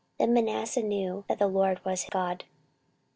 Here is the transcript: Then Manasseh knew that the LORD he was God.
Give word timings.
Then 0.17 0.33
Manasseh 0.33 0.81
knew 0.81 1.25
that 1.27 1.37
the 1.37 1.45
LORD 1.45 1.81
he 1.83 1.89
was 1.89 2.07
God. 2.09 2.43